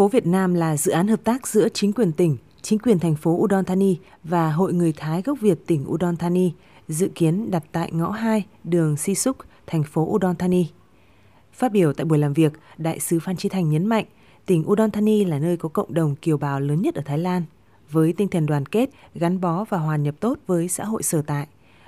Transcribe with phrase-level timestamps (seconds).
[0.00, 3.14] Phố Việt Nam là dự án hợp tác giữa chính quyền tỉnh, chính quyền thành
[3.14, 6.52] phố Udon Thani và Hội người Thái gốc Việt tỉnh Udon Thani,
[6.88, 9.36] dự kiến đặt tại ngõ 2 đường Si Suk,
[9.66, 10.66] thành phố Udon Thani.
[11.52, 14.04] Phát biểu tại buổi làm việc, Đại sứ Phan Chi Thành nhấn mạnh,
[14.46, 17.42] tỉnh Udon Thani là nơi có cộng đồng kiều bào lớn nhất ở Thái Lan,
[17.90, 21.22] với tinh thần đoàn kết, gắn bó và hòa nhập tốt với xã hội sở
[21.22, 21.46] tại.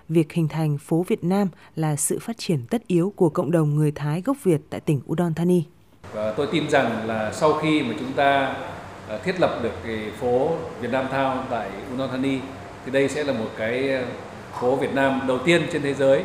[0.09, 3.75] Việc hình thành phố Việt Nam là sự phát triển tất yếu của cộng đồng
[3.75, 5.65] người Thái gốc Việt tại tỉnh Udon Thani.
[6.13, 8.55] Và tôi tin rằng là sau khi mà chúng ta
[9.09, 12.39] ờ, thiết lập được cái phố Việt Nam Town tại Udon Thani
[12.85, 14.03] thì đây sẽ là một cái ờ,
[14.61, 16.25] phố Việt Nam đầu tiên trên thế giới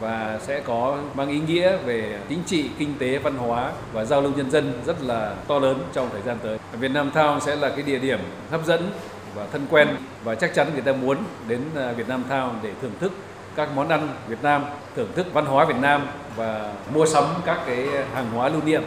[0.00, 4.20] và sẽ có mang ý nghĩa về chính trị, kinh tế, văn hóa và giao
[4.20, 6.58] lưu nhân dân rất là to lớn trong thời gian tới.
[6.72, 8.18] Việt Nam Town sẽ là cái địa điểm
[8.50, 8.90] hấp dẫn
[9.34, 9.88] và thân quen
[10.24, 13.12] và chắc chắn người ta muốn đến ờ, Việt Nam Town để thưởng thức
[13.56, 14.64] các món ăn Việt Nam,
[14.96, 18.82] thưởng thức văn hóa Việt Nam và mua sắm các cái hàng hóa lưu niệm,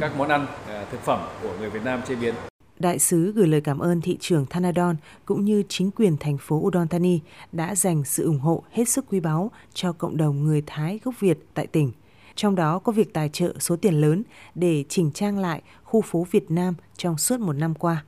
[0.00, 2.34] các món ăn à, thực phẩm của người Việt Nam chế biến.
[2.78, 6.56] Đại sứ gửi lời cảm ơn thị trưởng Thanadon cũng như chính quyền thành phố
[6.56, 7.20] Udon Thani
[7.52, 11.14] đã dành sự ủng hộ hết sức quý báu cho cộng đồng người Thái gốc
[11.20, 11.92] Việt tại tỉnh.
[12.34, 14.22] Trong đó có việc tài trợ số tiền lớn
[14.54, 18.04] để chỉnh trang lại khu phố Việt Nam trong suốt một năm qua.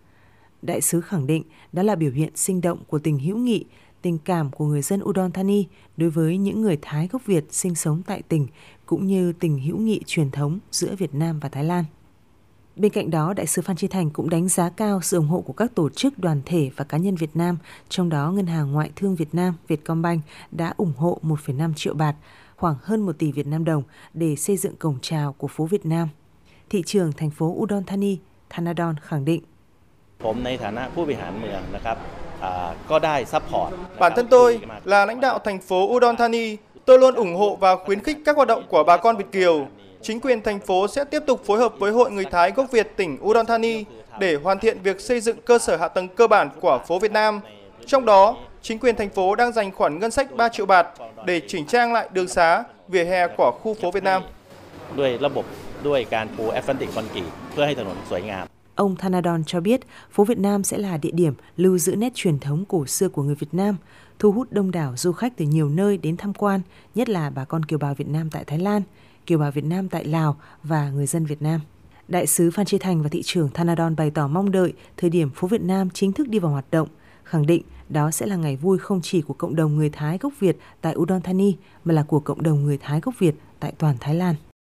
[0.62, 3.64] Đại sứ khẳng định đó là biểu hiện sinh động của tình hữu nghị,
[4.04, 5.66] tình cảm của người dân Udon Thani
[5.96, 8.46] đối với những người Thái gốc Việt sinh sống tại tỉnh,
[8.86, 11.84] cũng như tình hữu nghị truyền thống giữa Việt Nam và Thái Lan.
[12.76, 15.40] Bên cạnh đó, Đại sứ Phan Chi Thành cũng đánh giá cao sự ủng hộ
[15.40, 18.72] của các tổ chức, đoàn thể và cá nhân Việt Nam, trong đó Ngân hàng
[18.72, 22.16] Ngoại thương Việt Nam Vietcombank đã ủng hộ 1,5 triệu bạt,
[22.56, 23.82] khoảng hơn 1 tỷ Việt Nam đồng
[24.14, 26.08] để xây dựng cổng chào của phố Việt Nam.
[26.70, 28.18] Thị trường thành phố Udon Thani,
[28.50, 29.42] Thanadon khẳng định.
[33.99, 37.75] Bản thân tôi là lãnh đạo thành phố Udon Thani, tôi luôn ủng hộ và
[37.75, 39.67] khuyến khích các hoạt động của bà con Việt Kiều
[40.01, 42.97] chính quyền thành phố sẽ tiếp tục phối hợp với Hội Người Thái gốc Việt
[42.97, 43.83] tỉnh Udon Thani
[44.19, 47.11] để hoàn thiện việc xây dựng cơ sở hạ tầng cơ bản của phố Việt
[47.11, 47.39] Nam.
[47.85, 50.87] Trong đó, chính quyền thành phố đang dành khoản ngân sách 3 triệu bạt
[51.25, 54.21] để chỉnh trang lại đường xá, vỉa hè của khu phố Việt Nam.
[54.99, 55.45] ด้วยระบบ
[55.87, 59.80] ด้วยการปูแอสฟันติกคอนกรีตเพื่อให้ถนนสวยงาม Ông Thanadon cho biết
[60.10, 63.22] phố Việt Nam sẽ là địa điểm lưu giữ nét truyền thống cổ xưa của
[63.22, 63.76] người Việt Nam,
[64.18, 66.60] thu hút đông đảo du khách từ nhiều nơi đến tham quan,
[66.94, 68.82] nhất là bà con kiều bào Việt Nam tại Thái Lan
[69.26, 71.60] kiều bào Việt Nam tại Lào và người dân Việt Nam.
[72.08, 75.30] Đại sứ Phan Chi Thành và thị trưởng Thanadon bày tỏ mong đợi thời điểm
[75.30, 76.88] phố Việt Nam chính thức đi vào hoạt động,
[77.24, 80.32] khẳng định đó sẽ là ngày vui không chỉ của cộng đồng người Thái gốc
[80.40, 83.96] Việt tại Udon Thani mà là của cộng đồng người Thái gốc Việt tại toàn
[84.00, 84.34] Thái Lan.